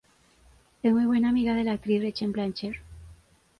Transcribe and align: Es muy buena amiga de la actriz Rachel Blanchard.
Es 0.81 0.91
muy 0.91 1.05
buena 1.05 1.29
amiga 1.29 1.53
de 1.53 1.63
la 1.63 1.73
actriz 1.73 2.01
Rachel 2.03 2.31
Blanchard. 2.31 2.73